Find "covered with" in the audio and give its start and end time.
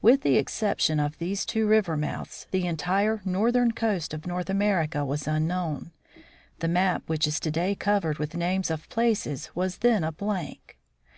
7.74-8.34